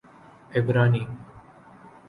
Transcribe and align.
عبرانی 0.55 1.07